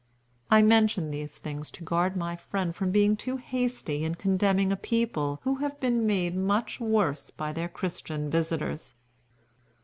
[0.49, 4.75] I mention these things to guard my friend from being too hasty in condemning a
[4.75, 8.95] people who have been made much worse by their Christian visitors.